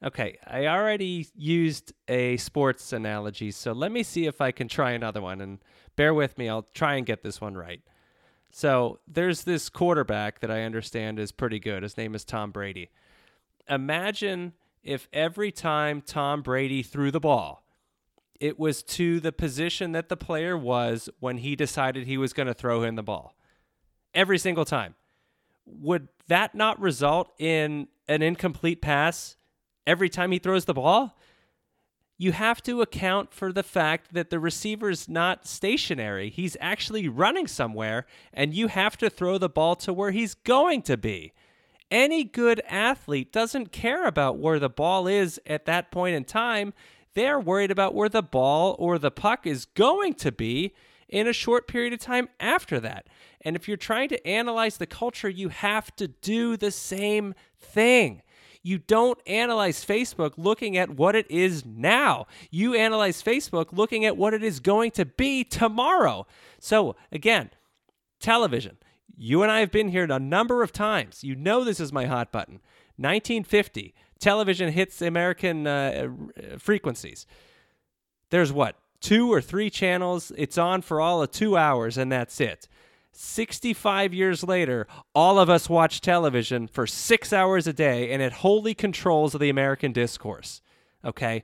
Okay, 0.03 0.37
I 0.47 0.65
already 0.65 1.27
used 1.35 1.93
a 2.07 2.35
sports 2.37 2.91
analogy, 2.91 3.51
so 3.51 3.71
let 3.71 3.91
me 3.91 4.01
see 4.01 4.25
if 4.25 4.41
I 4.41 4.51
can 4.51 4.67
try 4.67 4.91
another 4.91 5.21
one. 5.21 5.39
And 5.41 5.59
bear 5.95 6.13
with 6.13 6.39
me, 6.39 6.49
I'll 6.49 6.65
try 6.73 6.95
and 6.95 7.05
get 7.05 7.21
this 7.21 7.39
one 7.39 7.55
right. 7.55 7.81
So 8.49 8.99
there's 9.07 9.43
this 9.43 9.69
quarterback 9.69 10.39
that 10.39 10.49
I 10.49 10.63
understand 10.63 11.19
is 11.19 11.31
pretty 11.31 11.59
good. 11.59 11.83
His 11.83 11.97
name 11.97 12.15
is 12.15 12.25
Tom 12.25 12.51
Brady. 12.51 12.89
Imagine 13.69 14.53
if 14.83 15.07
every 15.13 15.51
time 15.51 16.01
Tom 16.01 16.41
Brady 16.41 16.83
threw 16.83 17.11
the 17.11 17.19
ball, 17.19 17.63
it 18.39 18.57
was 18.59 18.81
to 18.83 19.19
the 19.19 19.31
position 19.31 19.91
that 19.91 20.09
the 20.09 20.17
player 20.17 20.57
was 20.57 21.09
when 21.19 21.37
he 21.37 21.55
decided 21.55 22.07
he 22.07 22.17
was 22.17 22.33
going 22.33 22.47
to 22.47 22.53
throw 22.53 22.83
him 22.83 22.95
the 22.95 23.03
ball. 23.03 23.35
Every 24.13 24.37
single 24.37 24.65
time. 24.65 24.95
Would 25.65 26.07
that 26.27 26.55
not 26.55 26.79
result 26.81 27.31
in 27.37 27.87
an 28.07 28.21
incomplete 28.21 28.81
pass 28.81 29.35
every 29.85 30.09
time 30.09 30.31
he 30.31 30.39
throws 30.39 30.65
the 30.65 30.73
ball, 30.73 31.17
you 32.17 32.31
have 32.31 32.61
to 32.61 32.81
account 32.81 33.33
for 33.33 33.51
the 33.51 33.63
fact 33.63 34.13
that 34.13 34.29
the 34.29 34.39
receiver's 34.39 35.09
not 35.09 35.47
stationary. 35.47 36.29
He's 36.29 36.55
actually 36.59 37.07
running 37.07 37.47
somewhere, 37.47 38.05
and 38.31 38.53
you 38.53 38.67
have 38.67 38.95
to 38.97 39.09
throw 39.09 39.37
the 39.37 39.49
ball 39.49 39.75
to 39.77 39.91
where 39.91 40.11
he's 40.11 40.35
going 40.35 40.83
to 40.83 40.97
be. 40.97 41.33
Any 41.91 42.23
good 42.23 42.61
athlete 42.69 43.33
doesn't 43.33 43.73
care 43.73 44.07
about 44.07 44.37
where 44.37 44.59
the 44.59 44.69
ball 44.69 45.07
is 45.07 45.39
at 45.45 45.65
that 45.65 45.91
point 45.91 46.15
in 46.15 46.23
time. 46.23 46.73
They're 47.13 47.39
worried 47.39 47.69
about 47.69 47.93
where 47.93 48.07
the 48.07 48.23
ball 48.23 48.77
or 48.79 48.97
the 48.97 49.11
puck 49.11 49.45
is 49.45 49.65
going 49.65 50.13
to 50.15 50.31
be 50.31 50.73
in 51.09 51.27
a 51.27 51.33
short 51.33 51.67
period 51.67 51.91
of 51.91 51.99
time 51.99 52.29
after 52.39 52.79
that. 52.79 53.07
And 53.41 53.57
if 53.57 53.67
you're 53.67 53.75
trying 53.75 54.07
to 54.09 54.27
analyze 54.27 54.77
the 54.77 54.87
culture, 54.87 55.27
you 55.27 55.49
have 55.49 55.93
to 55.97 56.07
do 56.07 56.55
the 56.55 56.71
same 56.71 57.33
thing. 57.59 58.21
You 58.63 58.77
don't 58.77 59.19
analyze 59.27 59.83
Facebook 59.83 60.33
looking 60.37 60.77
at 60.77 60.91
what 60.91 61.15
it 61.15 61.29
is 61.29 61.65
now. 61.65 62.27
You 62.51 62.75
analyze 62.75 63.21
Facebook 63.21 63.73
looking 63.73 64.05
at 64.05 64.15
what 64.15 64.33
it 64.33 64.43
is 64.43 64.59
going 64.59 64.91
to 64.91 65.05
be 65.05 65.43
tomorrow. 65.43 66.27
So, 66.59 66.95
again, 67.11 67.49
television. 68.19 68.77
You 69.17 69.43
and 69.43 69.51
I 69.51 69.59
have 69.59 69.71
been 69.71 69.89
here 69.89 70.03
a 70.03 70.19
number 70.19 70.63
of 70.63 70.71
times. 70.71 71.23
You 71.23 71.35
know 71.35 71.63
this 71.63 71.79
is 71.79 71.93
my 71.93 72.05
hot 72.05 72.31
button. 72.31 72.55
1950, 72.97 73.93
television 74.19 74.71
hits 74.71 75.01
American 75.01 75.67
uh, 75.67 76.09
frequencies. 76.57 77.25
There's 78.29 78.53
what? 78.53 78.77
Two 78.99 79.31
or 79.31 79.41
three 79.41 79.69
channels. 79.69 80.31
It's 80.37 80.57
on 80.57 80.81
for 80.81 81.01
all 81.01 81.21
of 81.21 81.31
two 81.31 81.57
hours, 81.57 81.97
and 81.97 82.11
that's 82.11 82.39
it. 82.39 82.67
65 83.13 84.13
years 84.13 84.43
later, 84.43 84.87
all 85.13 85.37
of 85.37 85.49
us 85.49 85.69
watch 85.69 85.99
television 85.99 86.67
for 86.67 86.87
six 86.87 87.33
hours 87.33 87.67
a 87.67 87.73
day, 87.73 88.11
and 88.11 88.21
it 88.21 88.33
wholly 88.33 88.73
controls 88.73 89.33
the 89.33 89.49
American 89.49 89.91
discourse. 89.91 90.61
Okay? 91.03 91.43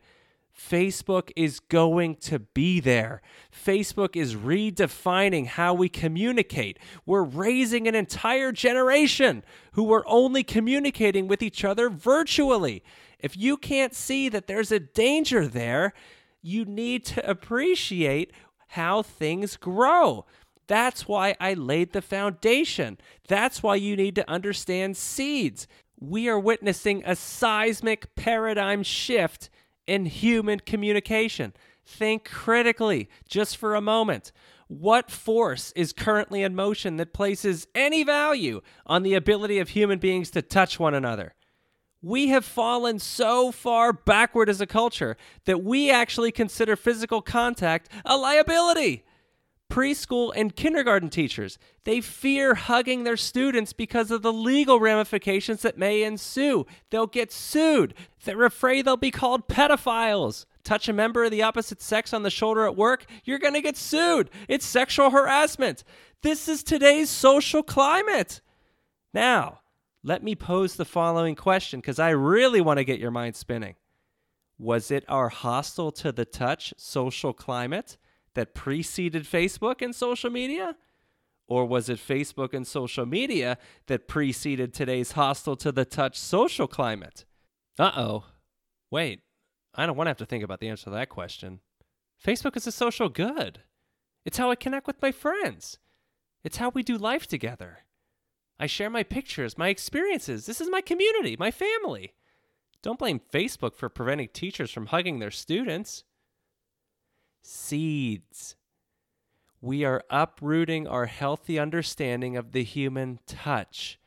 Facebook 0.58 1.32
is 1.36 1.60
going 1.60 2.16
to 2.16 2.40
be 2.40 2.80
there. 2.80 3.22
Facebook 3.52 4.16
is 4.16 4.36
redefining 4.36 5.46
how 5.46 5.74
we 5.74 5.88
communicate. 5.88 6.80
We're 7.06 7.24
raising 7.24 7.88
an 7.88 7.96
entire 7.96 8.52
generation 8.52 9.44
who 9.74 9.94
are 9.94 10.04
only 10.08 10.44
communicating 10.44 11.28
with 11.28 11.42
each 11.42 11.64
other 11.64 11.90
virtually. 11.90 12.84
If 13.20 13.38
you 13.38 13.58
can't 13.58 13.94
see 13.94 14.30
that 14.30 14.48
there's 14.48 14.72
a 14.72 14.80
danger 14.80 15.48
there, 15.48 15.94
you 16.42 16.66
need 16.66 17.06
to 17.06 17.30
appreciate 17.30 18.32
how 18.70 19.04
things 19.04 19.58
grow. 19.58 20.26
That's 20.68 21.08
why 21.08 21.36
I 21.40 21.54
laid 21.54 21.94
the 21.94 22.02
foundation. 22.02 22.98
That's 23.28 23.64
why 23.64 23.76
you 23.76 23.96
need 23.96 24.16
to 24.16 24.30
understand 24.30 24.98
seeds. 24.98 25.68
We 26.00 26.28
are 26.28 26.40
witnessing 26.40 27.04
a 27.06 27.16
seismic 27.16 28.16
paradigm 28.16 28.84
shift 28.84 29.50
in 29.88 30.06
human 30.06 30.60
communication. 30.60 31.54
Think 31.86 32.26
critically, 32.26 33.10
just 33.28 33.58
for 33.58 33.74
a 33.74 33.82
moment. 33.82 34.32
What 34.68 35.10
force 35.10 35.72
is 35.76 35.94
currently 35.94 36.44
in 36.44 36.54
motion 36.54 36.98
that 36.98 37.14
places 37.14 37.68
any 37.74 38.04
value 38.04 38.62
on 38.86 39.04
the 39.04 39.14
ability 39.14 39.60
of 39.60 39.70
human 39.70 39.98
beings 39.98 40.30
to 40.32 40.42
touch 40.42 40.78
one 40.78 40.94
another? 40.94 41.34
We 42.02 42.28
have 42.28 42.46
fallen 42.46 43.00
so 43.00 43.52
far 43.52 43.92
backward 43.92 44.50
as 44.50 44.62
a 44.62 44.68
culture 44.68 45.18
that 45.46 45.64
we 45.64 45.90
actually 45.90 46.32
consider 46.32 46.76
physical 46.76 47.22
contact 47.22 47.90
a 48.06 48.18
liability 48.18 49.04
preschool 49.78 50.34
and 50.36 50.56
kindergarten 50.56 51.08
teachers. 51.08 51.60
They 51.84 52.02
fear 52.02 52.56
hugging 52.56 53.04
their 53.04 53.16
students 53.16 53.74
because 53.74 54.10
of 54.10 54.24
the 54.24 54.34
legal 54.34 54.80
ramifications 54.80 55.62
that 55.62 55.78
may 55.78 56.02
ensue. 56.02 56.66
They'll 56.90 57.06
get 57.06 57.32
sued. 57.32 57.94
They're 58.24 58.44
afraid 58.44 58.86
they'll 58.86 58.98
be 58.98 59.12
called 59.12 59.48
pedophiles. 59.48 60.46
Touch 60.64 60.90
a 60.90 60.94
member 60.94 61.24
of 61.24 61.32
the 61.32 61.44
opposite 61.44 61.80
sex 61.80 62.12
on 62.12 62.24
the 62.24 62.32
shoulder 62.32 62.66
at 62.66 62.76
work, 62.76 63.06
you're 63.24 63.38
going 63.38 63.54
to 63.54 63.62
get 63.62 63.78
sued. 63.78 64.32
It's 64.48 64.66
sexual 64.66 65.12
harassment. 65.12 65.84
This 66.24 66.48
is 66.50 66.64
today's 66.64 67.12
social 67.12 67.62
climate. 67.62 68.42
Now, 69.14 69.60
let 70.04 70.24
me 70.24 70.34
pose 70.34 70.76
the 70.76 70.86
following 70.86 71.36
question 71.36 71.82
because 71.82 72.00
I 72.00 72.10
really 72.10 72.62
want 72.62 72.80
to 72.80 72.84
get 72.84 73.00
your 73.00 73.12
mind 73.12 73.36
spinning. 73.36 73.76
Was 74.58 74.90
it 74.90 75.06
our 75.08 75.30
hostile 75.30 75.92
to 75.92 76.12
the 76.12 76.26
touch 76.26 76.74
social 76.78 77.32
climate? 77.32 77.98
That 78.38 78.54
preceded 78.54 79.24
Facebook 79.24 79.82
and 79.82 79.96
social 79.96 80.30
media? 80.30 80.76
Or 81.48 81.66
was 81.66 81.90
it 81.90 81.98
Facebook 81.98 82.54
and 82.54 82.68
social 82.68 83.08
media 83.08 83.58
that 83.88 84.08
preceded 84.08 84.74
today's 84.74 85.14
hostile 85.14 85.56
to 85.56 85.72
the 85.72 85.86
touch 85.86 86.20
social 86.20 86.68
climate? 86.68 87.26
Uh 87.80 87.92
oh. 87.98 88.26
Wait, 88.92 89.22
I 89.74 89.88
don't 89.88 89.98
want 89.98 90.06
to 90.06 90.12
have 90.12 90.18
to 90.18 90.26
think 90.28 90.44
about 90.44 90.60
the 90.60 90.70
answer 90.70 90.84
to 90.84 90.90
that 90.92 91.10
question. 91.10 91.62
Facebook 92.24 92.56
is 92.56 92.68
a 92.68 92.72
social 92.72 93.10
good. 93.10 93.62
It's 94.24 94.38
how 94.38 94.52
I 94.52 94.56
connect 94.56 94.86
with 94.86 95.02
my 95.02 95.12
friends. 95.12 95.80
It's 96.44 96.58
how 96.58 96.70
we 96.70 96.84
do 96.84 96.96
life 96.96 97.26
together. 97.26 97.80
I 98.60 98.68
share 98.68 98.92
my 98.92 99.02
pictures, 99.02 99.58
my 99.58 99.70
experiences. 99.70 100.46
This 100.46 100.62
is 100.62 100.70
my 100.70 100.82
community, 100.82 101.36
my 101.40 101.50
family. 101.50 102.14
Don't 102.84 103.00
blame 103.00 103.20
Facebook 103.34 103.74
for 103.74 103.90
preventing 103.90 104.30
teachers 104.32 104.70
from 104.70 104.88
hugging 104.88 105.18
their 105.18 105.32
students 105.32 106.04
seeds. 107.48 108.56
We 109.62 109.84
are 109.84 110.04
uprooting 110.10 110.88
our 110.88 111.06
healthy 111.08 111.58
understanding 111.58 112.38
of 112.38 112.52
the 112.52 112.64
human 112.64 113.20
touch. 113.26 114.00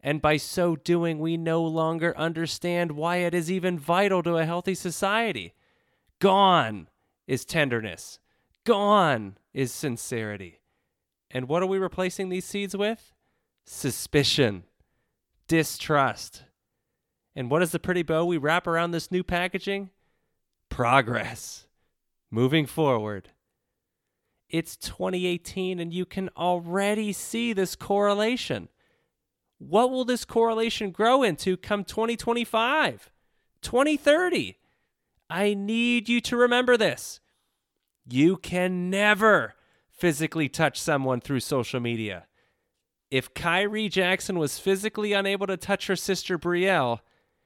And 0.00 0.22
by 0.22 0.36
so 0.36 0.76
doing, 0.76 1.18
we 1.18 1.36
no 1.36 1.62
longer 1.62 2.16
understand 2.16 2.92
why 2.92 3.16
it 3.16 3.34
is 3.34 3.50
even 3.50 3.78
vital 3.78 4.22
to 4.22 4.38
a 4.38 4.44
healthy 4.44 4.74
society. 4.74 5.54
Gone 6.18 6.88
is 7.26 7.44
tenderness. 7.44 8.18
Gone 8.64 9.36
is 9.52 9.72
sincerity. 9.72 10.60
And 11.30 11.48
what 11.48 11.62
are 11.62 11.66
we 11.66 11.78
replacing 11.78 12.28
these 12.28 12.44
seeds 12.44 12.76
with? 12.76 13.12
Suspicion, 13.64 14.64
distrust, 15.46 16.44
And 17.36 17.50
what 17.50 17.62
is 17.62 17.70
the 17.70 17.78
pretty 17.78 18.02
bow 18.02 18.24
we 18.24 18.36
wrap 18.36 18.66
around 18.66 18.90
this 18.90 19.12
new 19.12 19.22
packaging? 19.22 19.90
Progress. 20.70 21.67
Moving 22.30 22.66
forward. 22.66 23.30
It's 24.50 24.76
2018 24.76 25.78
and 25.78 25.92
you 25.92 26.04
can 26.04 26.28
already 26.36 27.12
see 27.12 27.52
this 27.52 27.74
correlation. 27.74 28.68
What 29.58 29.90
will 29.90 30.04
this 30.04 30.24
correlation 30.24 30.90
grow 30.90 31.22
into 31.22 31.56
come 31.56 31.84
2025, 31.84 33.10
2030? 33.62 34.58
I 35.30 35.54
need 35.54 36.08
you 36.08 36.20
to 36.22 36.36
remember 36.36 36.76
this. 36.76 37.20
You 38.06 38.36
can 38.36 38.90
never 38.90 39.54
physically 39.90 40.48
touch 40.48 40.80
someone 40.80 41.20
through 41.20 41.40
social 41.40 41.80
media. 41.80 42.26
If 43.10 43.34
Kyrie 43.34 43.88
Jackson 43.88 44.38
was 44.38 44.58
physically 44.58 45.12
unable 45.14 45.46
to 45.46 45.56
touch 45.56 45.86
her 45.86 45.96
sister 45.96 46.38
Brielle, 46.38 47.00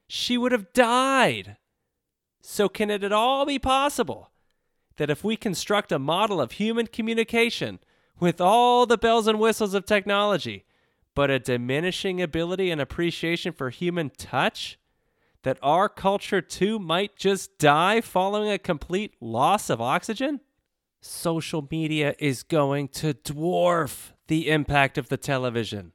she 0.08 0.36
would 0.36 0.52
have 0.52 0.72
died. 0.72 1.56
So, 2.42 2.68
can 2.68 2.90
it 2.90 3.04
at 3.04 3.12
all 3.12 3.46
be 3.46 3.60
possible 3.60 4.31
that 5.02 5.10
if 5.10 5.24
we 5.24 5.34
construct 5.34 5.90
a 5.90 5.98
model 5.98 6.40
of 6.40 6.52
human 6.52 6.86
communication 6.86 7.80
with 8.20 8.40
all 8.40 8.86
the 8.86 8.96
bells 8.96 9.26
and 9.26 9.40
whistles 9.40 9.74
of 9.74 9.84
technology, 9.84 10.64
but 11.12 11.28
a 11.28 11.40
diminishing 11.40 12.22
ability 12.22 12.70
and 12.70 12.80
appreciation 12.80 13.52
for 13.52 13.68
human 13.70 14.10
touch, 14.10 14.78
that 15.42 15.58
our 15.60 15.88
culture 15.88 16.40
too 16.40 16.78
might 16.78 17.16
just 17.16 17.58
die 17.58 18.00
following 18.00 18.48
a 18.48 18.58
complete 18.58 19.16
loss 19.20 19.68
of 19.68 19.80
oxygen? 19.80 20.38
Social 21.00 21.66
media 21.68 22.14
is 22.20 22.44
going 22.44 22.86
to 22.90 23.12
dwarf 23.12 24.12
the 24.28 24.50
impact 24.50 24.96
of 24.96 25.08
the 25.08 25.16
television. 25.16 25.90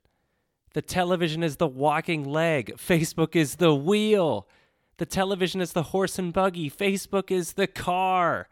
The 0.73 0.81
television 0.81 1.43
is 1.43 1.55
the 1.55 1.65
walking 1.65 2.25
leg, 2.25 2.73
Facebook 2.75 3.37
is 3.37 3.55
the 3.55 3.73
wheel. 3.73 4.49
The 4.97 5.05
television 5.05 5.61
is 5.61 5.71
the 5.71 5.83
horse 5.83 6.19
and 6.19 6.33
buggy, 6.33 6.69
Facebook 6.69 7.31
is 7.31 7.53
the 7.53 7.67
car. 7.67 8.49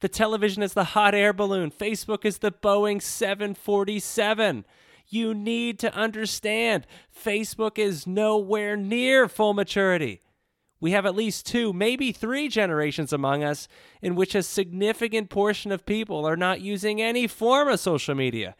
The 0.00 0.08
television 0.08 0.62
is 0.62 0.74
the 0.74 0.84
hot 0.84 1.14
air 1.14 1.32
balloon, 1.32 1.70
Facebook 1.70 2.24
is 2.24 2.38
the 2.38 2.52
Boeing 2.52 3.02
747. 3.02 4.64
You 5.08 5.34
need 5.34 5.78
to 5.80 5.94
understand 5.94 6.86
Facebook 7.12 7.78
is 7.78 8.06
nowhere 8.06 8.76
near 8.76 9.26
full 9.26 9.54
maturity. 9.54 10.20
We 10.80 10.92
have 10.92 11.06
at 11.06 11.16
least 11.16 11.46
two, 11.46 11.72
maybe 11.72 12.12
three 12.12 12.48
generations 12.48 13.12
among 13.12 13.42
us 13.42 13.66
in 14.00 14.14
which 14.14 14.34
a 14.34 14.42
significant 14.42 15.30
portion 15.30 15.72
of 15.72 15.86
people 15.86 16.24
are 16.24 16.36
not 16.36 16.60
using 16.60 17.02
any 17.02 17.26
form 17.26 17.68
of 17.68 17.80
social 17.80 18.14
media. 18.14 18.54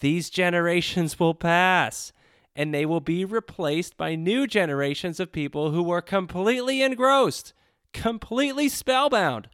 These 0.00 0.30
generations 0.30 1.18
will 1.18 1.34
pass 1.34 2.12
and 2.56 2.72
they 2.72 2.86
will 2.86 3.00
be 3.00 3.24
replaced 3.24 3.96
by 3.96 4.14
new 4.14 4.46
generations 4.46 5.20
of 5.20 5.32
people 5.32 5.70
who 5.72 5.90
are 5.90 6.00
completely 6.00 6.80
engrossed, 6.80 7.52
completely 7.92 8.68
spellbound 8.68 9.48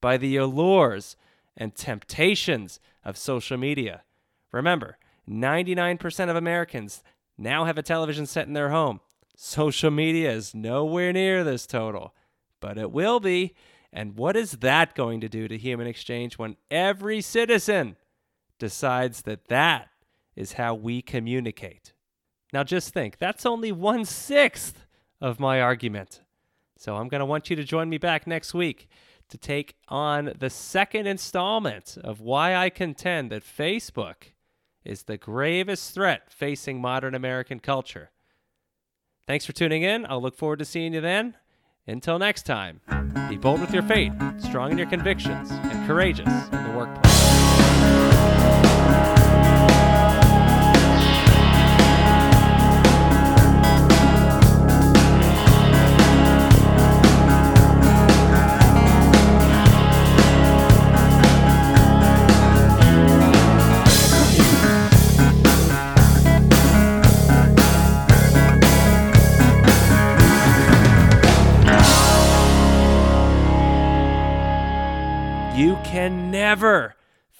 by 0.00 0.16
the 0.16 0.36
allures 0.36 1.16
and 1.56 1.74
temptations 1.74 2.80
of 3.04 3.16
social 3.16 3.56
media. 3.56 4.02
Remember, 4.52 4.98
99% 5.28 6.30
of 6.30 6.36
Americans 6.36 7.02
now 7.38 7.64
have 7.64 7.78
a 7.78 7.82
television 7.82 8.26
set 8.26 8.46
in 8.46 8.52
their 8.52 8.70
home. 8.70 9.00
Social 9.36 9.90
media 9.90 10.32
is 10.32 10.54
nowhere 10.54 11.12
near 11.12 11.44
this 11.44 11.66
total, 11.66 12.14
but 12.60 12.76
it 12.76 12.90
will 12.90 13.20
be. 13.20 13.54
And 13.92 14.16
what 14.16 14.36
is 14.36 14.52
that 14.52 14.94
going 14.94 15.20
to 15.20 15.28
do 15.28 15.48
to 15.48 15.56
human 15.56 15.86
exchange 15.86 16.38
when 16.38 16.56
every 16.70 17.20
citizen 17.20 17.96
decides 18.58 19.22
that 19.22 19.46
that 19.48 19.88
is 20.36 20.54
how 20.54 20.74
we 20.74 21.02
communicate? 21.02 21.92
Now, 22.52 22.64
just 22.64 22.92
think 22.92 23.18
that's 23.18 23.46
only 23.46 23.72
one 23.72 24.04
sixth 24.04 24.86
of 25.20 25.40
my 25.40 25.60
argument. 25.60 26.20
So, 26.76 26.96
I'm 26.96 27.08
going 27.08 27.20
to 27.20 27.26
want 27.26 27.50
you 27.50 27.56
to 27.56 27.64
join 27.64 27.88
me 27.88 27.98
back 27.98 28.26
next 28.26 28.54
week 28.54 28.88
to 29.30 29.38
take 29.38 29.76
on 29.88 30.32
the 30.38 30.50
second 30.50 31.06
installment 31.06 31.96
of 32.02 32.20
why 32.20 32.54
I 32.54 32.70
contend 32.70 33.30
that 33.30 33.42
Facebook 33.42 34.32
is 34.84 35.04
the 35.04 35.16
gravest 35.16 35.94
threat 35.94 36.30
facing 36.30 36.80
modern 36.80 37.14
American 37.14 37.60
culture. 37.60 38.10
Thanks 39.26 39.46
for 39.46 39.52
tuning 39.52 39.82
in. 39.82 40.06
I'll 40.06 40.22
look 40.22 40.36
forward 40.36 40.58
to 40.58 40.64
seeing 40.64 40.94
you 40.94 41.00
then. 41.00 41.36
Until 41.86 42.18
next 42.18 42.44
time, 42.44 42.80
be 43.28 43.36
bold 43.36 43.60
with 43.60 43.72
your 43.72 43.82
faith, 43.82 44.12
strong 44.38 44.72
in 44.72 44.78
your 44.78 44.86
convictions, 44.86 45.50
and 45.50 45.86
courageous 45.86 46.48
in 46.52 46.64
the 46.64 46.74
workplace. 46.76 47.09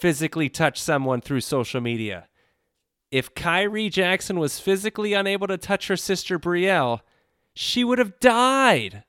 Physically 0.01 0.49
touch 0.49 0.81
someone 0.81 1.21
through 1.21 1.43
social 1.43 1.81
media. 1.81 2.29
If 3.11 3.35
Kyrie 3.35 3.89
Jackson 3.89 4.39
was 4.39 4.61
physically 4.61 5.13
unable 5.13 5.47
to 5.49 5.59
touch 5.59 5.89
her 5.89 5.97
sister 5.97 6.39
Brielle, 6.39 7.01
she 7.55 7.85
would 7.85 7.99
have 7.99 8.19
died. 8.21 9.05